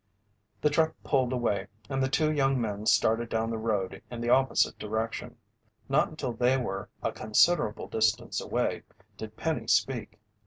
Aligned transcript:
The 0.61 0.71
truck 0.71 0.95
pulled 1.03 1.31
away, 1.31 1.67
and 1.87 2.01
the 2.01 2.09
two 2.09 2.31
young 2.31 2.59
men 2.59 2.87
started 2.87 3.29
down 3.29 3.51
the 3.51 3.59
road 3.59 4.01
in 4.09 4.19
the 4.19 4.31
opposite 4.31 4.79
direction. 4.79 5.37
Not 5.89 6.07
until 6.09 6.33
they 6.33 6.57
were 6.57 6.89
a 7.03 7.11
considerable 7.11 7.87
distance 7.87 8.41
away, 8.41 8.81
did 9.17 9.37
Penny 9.37 9.67
speak. 9.67 10.19